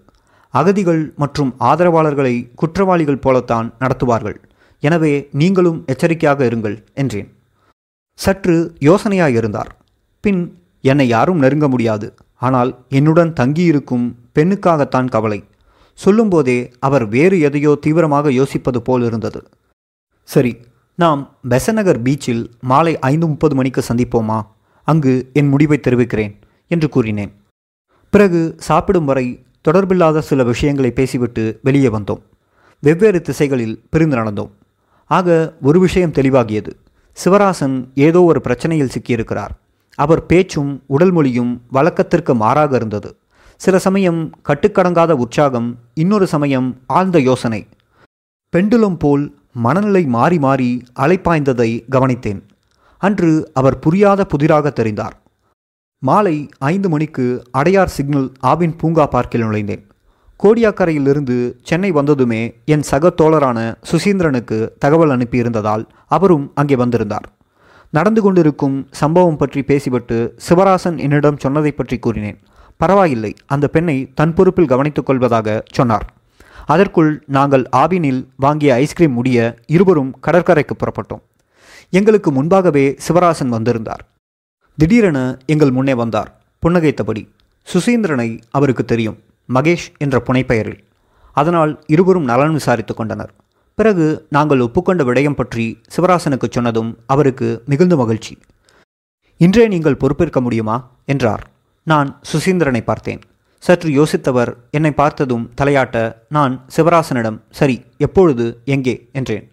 [0.54, 4.36] அகதிகள் மற்றும் ஆதரவாளர்களை குற்றவாளிகள் போலத்தான் நடத்துவார்கள்.
[4.84, 7.30] எனவே நீங்களும் எச்சரிக்கையாக இருங்கள் என்றேன்.
[8.20, 8.58] சற்று
[8.90, 9.72] யோசனையாக இருந்தார்.
[10.24, 10.42] பின்
[10.92, 12.10] என்னை யாரும் நெருங்க முடியாது.
[12.48, 15.40] ஆனால் என்னுடன் தங்கியிருக்கும் பெண்ணுக்காகத்தான் கவலை.
[16.00, 19.40] சொல்லும்போதே அவர் வேறு எதையோ தீவிரமாக யோசிப்பது போல் இருந்தது.
[20.30, 20.56] சரி
[21.00, 24.40] நாம் பெசநகர் பீச்சில் மாலை ஐந்து முப்பது மணிக்கு சந்திப்போமா?
[24.92, 26.34] அங்கு என் முடிவை தெரிவிக்கிறேன்
[26.68, 27.32] என்று கூறினேன்.
[28.14, 29.28] பிறகு சாப்பிடும் வரை
[29.68, 32.22] தொடர்பில்லாத சில விஷயங்களை பேசிவிட்டு வெளியே வந்தோம்.
[32.84, 34.52] வெவ்வேறு திசைகளில் பிரிந்து நடந்தோம்.
[35.10, 35.28] ஆக
[35.62, 36.72] ஒரு விஷயம் தெளிவாகியது.
[37.18, 39.54] சிவராசன் ஏதோ ஒரு பிரச்சனையில் சிக்கியிருக்கிறார்.
[39.96, 43.10] அவர் பேச்சும் உடல் மொழியும் வழக்கத்திற்கு மாறாக இருந்தது.
[43.56, 47.68] சில சமயம் கட்டுக்கடங்காத உற்சாகம் இன்னொரு சமயம் ஆழ்ந்த யோசனை.
[48.54, 52.42] பெண்டுலம் போல் மனநிலை மாறி மாறி அலைப்பாய்ந்ததை கவனித்தேன்.
[53.02, 55.16] அன்று அவர் புரியாத புதிராக தெரிந்தார்.
[56.04, 56.36] மாலை
[56.72, 57.26] ஐந்து மணிக்கு
[57.60, 59.84] அடையார் சிக்னல் ஆவின் பூங்கா பார்க்கில் நுழைந்தேன்.
[60.40, 61.38] கோடியாக்கரையிலிருந்து
[61.70, 62.42] சென்னை வந்ததுமே
[62.74, 63.60] என் சக தோழரான
[63.90, 65.84] சுசீந்திரனுக்கு தகவல் அனுப்பியிருந்ததால்
[66.18, 67.28] அவரும் அங்கே வந்திருந்தார்.
[67.94, 72.40] நடந்து கொண்டிருக்கும் சம்பவம் பற்றி பேசிவிட்டு சிவராசன் என்னிடம் சொன்னதை பற்றி கூறினேன்.
[72.78, 76.06] பரவாயில்லை அந்த பெண்ணை தன் பொறுப்பில் கவனித்துக் கொள்வதாக சொன்னார்.
[76.74, 79.40] அதற்குள் நாங்கள் ஆவினில் வாங்கிய ஐஸ்கிரீம் முடிய
[79.76, 81.24] இருவரும் கடற்கரைக்கு புறப்பட்டோம்.
[81.90, 84.06] எங்களுக்கு முன்பாகவே சிவராசன் வந்திருந்தார்.
[84.78, 86.42] திடீரென எங்கள் முன்னே வந்தார்.
[86.62, 87.28] புன்னகைத்தபடி
[87.74, 89.18] சுசீந்திரனை அவருக்கு தெரியும்
[89.54, 90.80] மகேஷ் என்ற புனைப்பெயரில்.
[91.34, 93.34] அதனால் இருவரும் நலன் விசாரித்து கொண்டனர்.
[93.76, 98.38] பிறகு நாங்கள் ஒப்புக்கொண்ட விடயம் பற்றி சிவராசனுக்கு சொன்னதும் அவருக்கு மிகுந்த மகிழ்ச்சி.
[99.38, 100.90] இன்றே நீங்கள் பொறுப்பேற்க முடியுமா?
[101.06, 101.50] என்றார்.
[101.84, 103.22] நான் சுசீந்திரனை பார்த்தேன்.
[103.58, 109.10] சற்று யோசித்தவர் என்னை பார்த்ததும் தலையாட்ட நான் சிவராசனிடம் சரி எப்பொழுது எங்கே?
[109.12, 109.52] என்றேன்.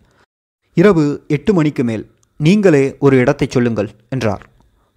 [0.74, 2.14] இரவு எட்டு மணிக்கு மேல்.
[2.38, 4.48] நீங்களே ஒரு இடத்தை சொல்லுங்கள் என்றார்.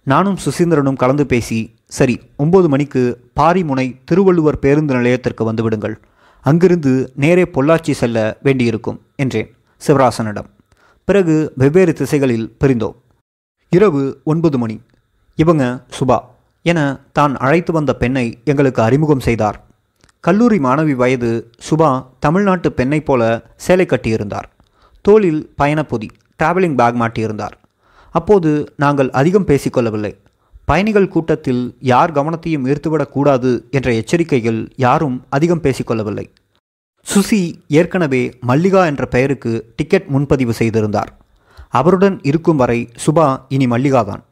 [0.02, 3.02] நானும் சுசீந்திரனும் கலந்து பேசி சரி ஒன்பது மணிக்கு
[3.36, 5.94] பாரிமுனை திருவள்ளுவர் பேருந்து நிலையத்திற்கு வந்துவிடுங்கள்.
[6.40, 9.54] அங்கிருந்து நேரே பொள்ளாச்சி செல்ல வேண்டியிருக்கும் என்றேன்
[9.86, 10.48] சிவராசனிடம்.
[11.04, 12.94] பிறகு வெவ்வேறு திசைகளில் பிரிந்தோம்.
[13.68, 14.80] இரவு ஒன்பது மணி.
[15.36, 16.18] இவங்க சுபா
[16.62, 19.64] என தான் அழைத்து வந்த பெண்ணை எங்களுக்கு அறிமுகம் செய்தார்.
[20.20, 24.48] கல்லூரி மாணவி வயது சுபா தமிழ்நாட்டு பெண்ணைப் போல சேலை கட்டியிருந்தார்.
[25.02, 26.08] தோளில் பயணப்பொதி.
[26.40, 27.56] Travelling bag மாட்டியிருந்தார்.
[28.10, 30.16] அப்போது நாங்கள் அதிகம் பேசிக்கொள்ளவில்லை.
[30.64, 36.26] பயணிகள் கூட்டத்தில் யார் கவனத்தையும் ஈர்த்துவிடக்கூடாது என்ற எச்சரிக்கைகள் யாரும் அதிகம் பேசிக்கொள்ளவில்லை.
[37.14, 41.16] சுசி ஏற்கனவே மல்லிகா என்ற பெயருக்கு டிக்கெட் முன்பதிவு செய்திருந்தார்.
[41.68, 44.22] அவருடன் இருக்கும் வரை சுபா இனி மல்லிகாதான்.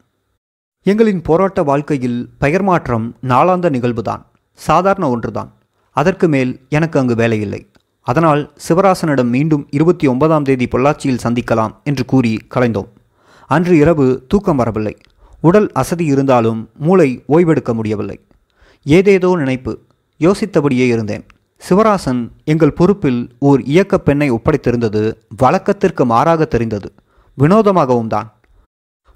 [0.87, 4.23] எங்களின் போராட்ட வாழ்க்கையில் பெயர் மாற்றம் நாளாந்த நிகழ்வுதான்
[4.55, 5.53] சாதாரண ஒன்றுதான்.
[5.93, 7.67] அதற்கு மேல் எனக்கு அங்கு வேலையில்லை.
[8.11, 12.89] அதனால் சிவராசனிடம் மீண்டும் இருபத்தி ஒன்பதாம் தேதி பொள்ளாச்சியில் சந்திக்கலாம் என்று கூறி கலைந்தோம்.
[13.51, 14.95] அன்று இரவு தூக்கம் வரவில்லை.
[15.41, 18.17] உடல் அசதி இருந்தாலும் மூளை ஓய்வெடுக்க முடியவில்லை.
[18.87, 19.73] ஏதேதோ நினைப்பு.
[20.21, 21.25] யோசித்தபடியே இருந்தேன்.
[21.63, 25.03] சிவராசன் எங்கள் பொறுப்பில் ஓர் இயக்க பெண்ணை ஒப்படைத்திருந்தது
[25.43, 26.89] வழக்கத்திற்கு மாறாக தெரிந்தது.
[27.39, 28.29] வினோதமாகவும் தான்.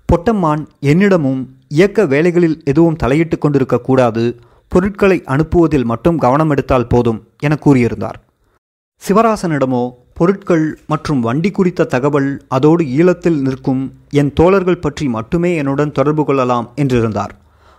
[0.08, 4.24] பொட்டம்மான் என்னிடமும் இயக்க வேலைகளில் எதுவும் தலையிட்டு கொண்டிருக்கக்கூடாது
[4.72, 8.18] பொருட்களை அனுப்புவதில் மட்டும் கவனம் எடுத்தால் போதும் என கூறியிருந்தார்.
[9.04, 9.82] சிவராசனிடமோ
[10.18, 13.80] பொருட்கள் மற்றும் வண்டி குறித்த தகவல் அதோடு ஈழத்தில் நிற்கும்
[14.20, 17.32] என் தோழர்கள் பற்றி மட்டுமே என்னுடன் தொடர்பு கொள்ளலாம் என்றிருந்தார்.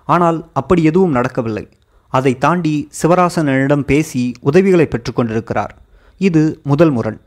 [0.08, 1.66] ஆனால் அப்படி எதுவும் நடக்கவில்லை.
[2.14, 5.74] அதை தாண்டி சிவராசனிடம் பேசி உதவிகளை பெற்றுக்கொண்டிருக்கிறார்
[6.22, 7.20] இது முதல் முரண்.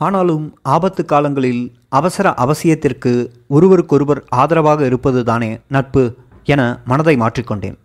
[0.00, 0.46] ஆனாலும்
[0.76, 1.62] ஆபத்து காலங்களில்
[1.98, 3.14] அவசர அவசியத்திற்கு
[3.56, 6.04] ஒருவருக்கொருவர் ஆதரவாக இருப்பதுதானே நட்பு
[6.54, 7.78] என மனதை மாற்றிக்கொண்டேன்.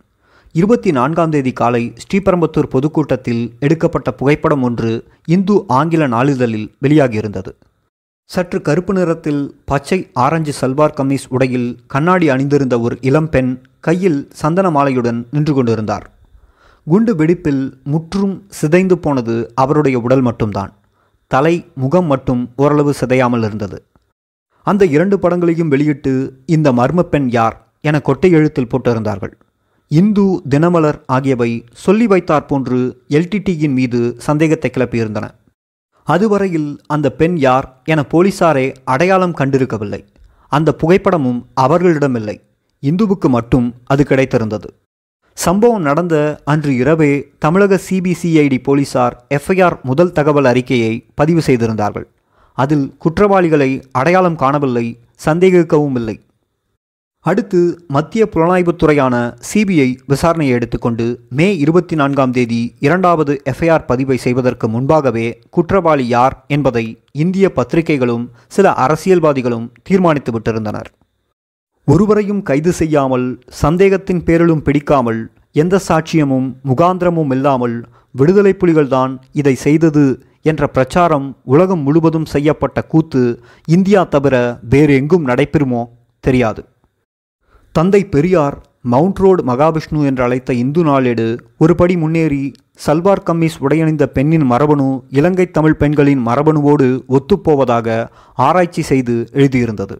[0.52, 7.52] இருபத்தி நான்காம் தேதி காலை ஸ்ரீபெரும்புத்தூர் பொதுக்கூட்டத்தில் எடுக்கப்பட்ட புகைப்படம் ஒன்று இந்து ஆங்கில நாளிதழில் வெளியாகியிருந்தது.
[8.30, 15.24] சற்று கருப்பு நிறத்தில் பச்சை ஆரஞ்சு சல்வார் கமீஸ் உடையில் கண்ணாடி அணிந்திருந்த ஒரு இளம்பெண் கையில் சந்தன மாலையுடன்
[15.32, 16.10] நின்று கொண்டிருந்தார்.
[16.86, 20.74] குண்டு வெடிப்பில் முற்றும் சிதைந்து போனது அவருடைய உடல் மட்டும்தான்.
[21.28, 23.84] தலை முகம் மட்டும் ஓரளவு சிதையாமல் இருந்தது.
[24.64, 27.68] அந்த இரண்டு படங்களையும் வெளியிட்டு இந்த மர்ம பெண் யார்?
[27.82, 29.32] என கொட்டை எழுத்தில் போட்டிருந்தார்கள்.
[29.92, 35.30] இந்து தினமலர் ஆகியவை சொல்லி வைத்தார் போன்று எல்டிடியின் மீது சந்தேகத்தை கிளப்பியிருந்தன.
[36.04, 40.02] அதுவரையில் அந்த பெண் யார் என போலீசாரே அடையாளம் கண்டிருக்கவில்லை.
[40.48, 42.38] அந்த புகைப்படமும் அவர்களிடமில்லை.
[42.84, 44.70] இந்துவுக்கு மட்டும் அது கிடைத்திருந்தது.
[45.34, 52.08] சம்பவம் நடந்த அன்று இரவே தமிழக சிபிசிஐடி போலீசார் எஃப்ஐஆர் முதல் தகவல் அறிக்கையை பதிவு செய்திருந்தார்கள்.
[52.58, 54.88] அதில் குற்றவாளிகளை அடையாளம் காணவில்லை
[55.26, 56.16] சந்தேகிக்கவும் இல்லை
[57.30, 57.60] அடுத்து
[57.96, 59.16] மத்திய புலனாய்வுத்துறையான
[59.48, 61.06] சிபிஐ விசாரணையை எடுத்துக்கொண்டு
[61.38, 66.86] மே இருபத்தி நான்காம் தேதி இரண்டாவது எஃப்ஐஆர் பதிவை செய்வதற்கு முன்பாகவே குற்றவாளி யார் என்பதை
[67.24, 68.24] இந்திய பத்திரிகைகளும்
[68.56, 70.90] சில அரசியல்வாதிகளும் தீர்மானித்து விட்டிருந்தனர்.
[71.88, 73.28] ஒருவரையும் கைது செய்யாமல்
[73.62, 75.22] சந்தேகத்தின் பேரிலும் பிடிக்காமல்
[75.64, 77.78] எந்த சாட்சியமும் முகாந்திரமும் இல்லாமல்
[78.20, 80.08] விடுதலை புலிகள்தான் இதை செய்தது
[80.52, 83.24] என்ற பிரச்சாரம் உலகம் முழுவதும் செய்யப்பட்ட கூத்து
[83.68, 84.36] இந்தியா தவிர
[84.74, 85.82] வேறு எங்கும் நடைபெறுமோ
[86.24, 86.62] தெரியாது.
[87.72, 92.52] தந்தை பெரியார் மவுண்ட் ரோடு மகாவிஷ்ணு என்று அழைத்த இந்து நாளேடு ஒருபடி முன்னேறி
[92.86, 99.98] சல்வார் கம்மீஸ் உடையணிந்த பெண்ணின் மரபணு இலங்கை தமிழ் பெண்களின் மரபணுவோடு ஒத்துப்போவதாக ஆராய்ச்சி செய்து எழுதியிருந்தது.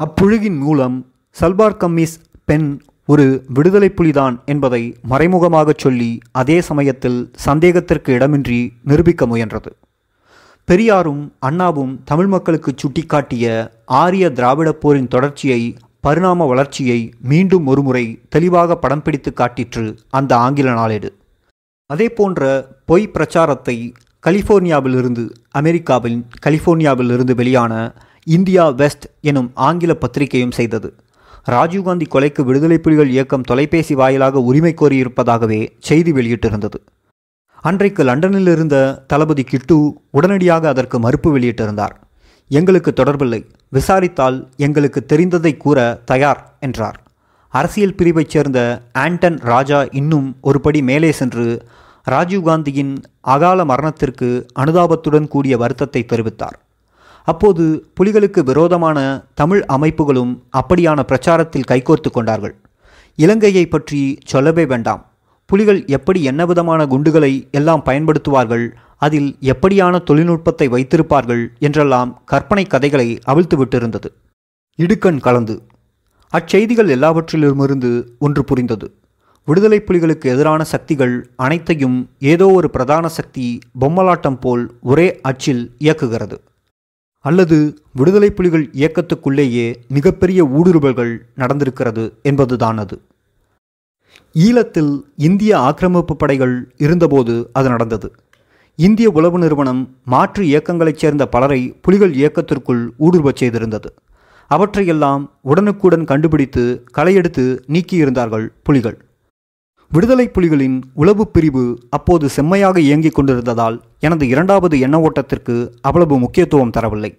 [0.00, 0.96] அப்புழுகின் மூலம்
[1.40, 9.70] சல்வார் கம்மீஸ் பெண் ஒரு விடுதலை புலிதான் என்பதை மறைமுகமாகச் சொல்லி அதே சமயத்தில் சந்தேகத்திற்கு இடமின்றி நிரூபிக்க முயன்றது.
[10.64, 16.98] பெரியாரும் அண்ணாவும் தமிழ் மக்களுக்கு சுட்டிக்காட்டிய ஆரிய திராவிடப் போரின் தொடர்ச்சியை பரிணாம வளர்ச்சியை
[17.30, 21.08] மீண்டும் ஒருமுறை தெளிவாக படம் பிடித்து காட்டிற்று அந்த ஆங்கில நாளேடு.
[21.90, 22.40] அதே போன்ற
[22.86, 23.76] பொய் பிரச்சாரத்தை
[24.26, 25.24] கலிஃபோர்னியாவிலிருந்து
[25.60, 27.72] அமெரிக்காவின் கலிஃபோர்னியாவிலிருந்து வெளியான
[28.36, 30.90] இந்தியா வெஸ்ட் எனும் ஆங்கில பத்திரிகையும் செய்தது.
[31.54, 36.78] ராஜீவ்காந்தி கொலைக்கு விடுதலை புலிகள் இயக்கம் தொலைபேசி வாயிலாக உரிமை கோரியிருப்பதாகவே செய்தி வெளியிட்டிருந்தது.
[37.68, 39.76] அன்றைக்கு லண்டனில் இருந்த தளபதி கிட்டு
[40.10, 41.94] உடனடியாக அதற்கு மறுப்பு வெளியிட்டிருந்தார்.
[42.48, 43.40] எங்களுக்கு தொடர்பில்லை.
[43.76, 45.78] விசாரித்தால் எங்களுக்கு தெரிந்ததை கூற
[46.10, 46.98] தயார் என்றார்.
[47.54, 48.60] அரசியல் பிரிவைச் சேர்ந்த
[49.04, 51.46] ஆண்டன் ராஜா இன்னும் ஒருபடி மேலே சென்று
[52.10, 52.94] ராஜீவ்காந்தியின்
[53.34, 54.28] அகால மரணத்திற்கு
[54.62, 56.58] அனுதாபத்துடன் கூடிய வருத்தத்தை தெரிவித்தார்
[57.28, 57.64] அப்போது
[57.96, 58.98] புலிகளுக்கு விரோதமான
[59.34, 62.54] தமிழ் அமைப்புகளும் அப்படியான பிரச்சாரத்தில் கைகோர்த்து கொண்டார்கள்.
[63.18, 65.02] இலங்கையை பற்றி சொல்லவே வேண்டாம்.
[65.50, 68.66] புலிகள் எப்படி என்ன விதமான குண்டுகளை எல்லாம் பயன்படுத்துவார்கள்
[69.04, 74.10] அதில் எப்படியான தொழில்நுட்பத்தை வைத்திருப்பார்கள் என்றெல்லாம் கற்பனை கதைகளை அவிழ்த்து விட்டிருந்தது.
[74.78, 75.56] இடுக்கண் கலந்து.
[76.32, 78.86] அச்செய்திகள் எல்லாவற்றிலுமிருந்து ஒன்று புரிந்தது.
[79.48, 81.98] விடுதலை புலிகளுக்கு எதிரான சக்திகள் அனைத்தையும்
[82.32, 83.46] ஏதோ ஒரு பிரதான சக்தி
[83.80, 86.36] பொம்மலாட்டம் போல் ஒரே அச்சில் இயக்குகிறது.
[87.24, 87.58] அல்லது
[87.92, 91.12] விடுதலை புலிகள் இயக்கத்துக்குள்ளேயே மிகப்பெரிய ஊடுருவல்கள்
[91.42, 92.96] நடந்திருக்கிறது என்பதுதான் அது.
[94.46, 94.92] ஈழத்தில்
[95.28, 98.08] இந்திய ஆக்கிரமிப்பு படைகள் இருந்தபோது அது நடந்தது.
[98.76, 103.86] இந்திய உளவு நிறுவனம் மாற்று இயக்கங்களைச் சேர்ந்த பலரை புலிகள் இயக்கத்திற்குள் ஊடுருவச் செய்திருந்தது.
[104.48, 109.04] அவற்றையெல்லாம் உடனுக்குடன் கண்டுபிடித்து களையெடுத்து நீக்கியிருந்தார்கள் புலிகள்.
[109.90, 117.18] விடுதலை புலிகளின் உளவு பிரிவு அப்போது செம்மையாக இயங்கிக் கொண்டிருந்ததால் எனது இரண்டாவது எண்ண ஓட்டத்திற்கு அவ்வளவு முக்கியத்துவம் தரவில்லை.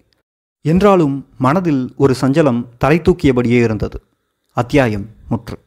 [0.62, 4.02] என்றாலும் மனதில் ஒரு சஞ்சலம் தலை தூக்கியபடியே இருந்தது.
[4.54, 5.58] அத்தியாயம் முற்று.